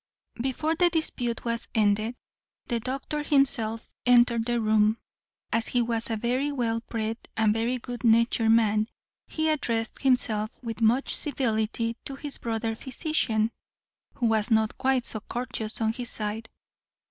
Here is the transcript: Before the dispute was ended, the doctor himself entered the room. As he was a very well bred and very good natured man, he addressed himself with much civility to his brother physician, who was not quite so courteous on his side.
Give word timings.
Before 0.41 0.73
the 0.75 0.89
dispute 0.89 1.45
was 1.45 1.67
ended, 1.75 2.15
the 2.65 2.79
doctor 2.79 3.21
himself 3.21 3.87
entered 4.03 4.45
the 4.45 4.59
room. 4.59 4.97
As 5.53 5.67
he 5.67 5.83
was 5.83 6.09
a 6.09 6.15
very 6.17 6.51
well 6.51 6.79
bred 6.89 7.17
and 7.37 7.53
very 7.53 7.77
good 7.77 8.03
natured 8.03 8.49
man, 8.49 8.87
he 9.27 9.47
addressed 9.47 10.01
himself 10.01 10.49
with 10.63 10.81
much 10.81 11.15
civility 11.15 11.97
to 12.05 12.15
his 12.15 12.39
brother 12.39 12.73
physician, 12.73 13.51
who 14.15 14.25
was 14.25 14.49
not 14.49 14.75
quite 14.79 15.05
so 15.05 15.19
courteous 15.29 15.79
on 15.81 15.93
his 15.93 16.09
side. 16.09 16.49